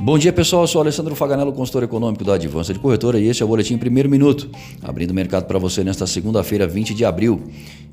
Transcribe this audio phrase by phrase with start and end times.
[0.00, 0.62] Bom dia, pessoal.
[0.62, 3.76] Eu sou Alessandro Faganello, consultor econômico da Advança de Corretora, e este é o Boletim
[3.76, 4.48] Primeiro Minuto,
[4.80, 7.42] abrindo o mercado para você nesta segunda-feira, 20 de abril.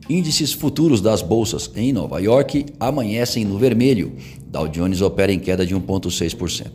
[0.07, 4.13] Índices futuros das bolsas em Nova York amanhecem no vermelho.
[4.45, 6.67] Dow Jones opera em queda de 1,6%.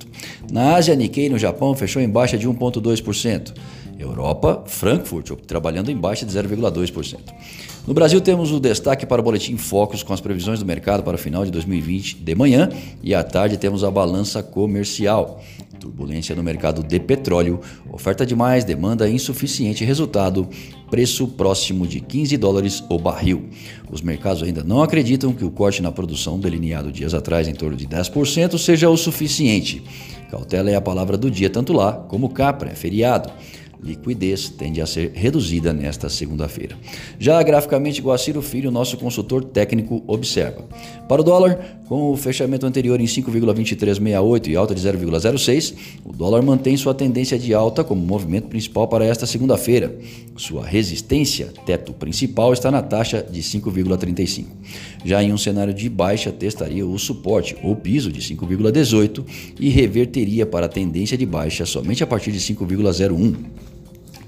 [0.50, 3.54] Na Ásia, Nikkei no Japão fechou em baixa de 1,2%.
[4.02, 7.18] Europa, Frankfurt, trabalhando em baixa de 0,2%.
[7.86, 11.16] No Brasil, temos o destaque para o Boletim Focus com as previsões do mercado para
[11.16, 12.68] o final de 2020 de manhã
[13.02, 15.42] e à tarde temos a balança comercial.
[15.78, 17.58] Turbulência no mercado de petróleo,
[17.90, 20.46] oferta demais, demanda insuficiente, resultado,
[20.90, 23.48] preço próximo de 15 dólares o barril.
[23.90, 27.76] Os mercados ainda não acreditam que o corte na produção delineado dias atrás em torno
[27.76, 29.82] de 10% seja o suficiente.
[30.30, 33.32] Cautela é a palavra do dia tanto lá como cá, pré-feriado
[33.82, 36.76] liquidez tende a ser reduzida nesta segunda-feira.
[37.18, 40.64] Já graficamente, Guaciro Filho, nosso consultor técnico, observa.
[41.08, 46.42] Para o dólar, com o fechamento anterior em 5,2368 e alta de 0,06, o dólar
[46.42, 49.98] mantém sua tendência de alta como movimento principal para esta segunda-feira.
[50.36, 54.44] Sua resistência, teto principal, está na taxa de 5,35.
[55.04, 59.24] Já em um cenário de baixa, testaria o suporte ou piso de 5,18
[59.58, 63.34] e reverteria para a tendência de baixa somente a partir de 5,01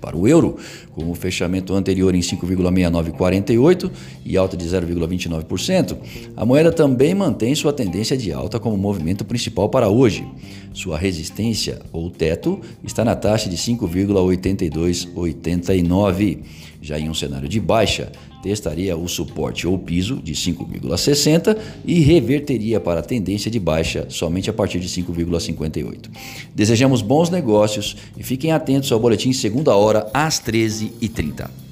[0.02, 0.56] para o euro,
[0.90, 3.88] com o fechamento anterior em 5,6948
[4.26, 5.96] e alta de 0,29%,
[6.36, 10.26] a moeda também mantém sua tendência de alta como movimento principal para hoje.
[10.74, 16.38] Sua resistência ou teto está na taxa de 5,8289.
[16.82, 18.10] Já em um cenário de baixa,
[18.42, 24.50] testaria o suporte ou piso de 5,60 e reverteria para a tendência de baixa somente
[24.50, 26.10] a partir de 5,58.
[26.54, 31.71] Desejamos bons negócios e fiquem atentos ao boletim segunda hora às 13h30.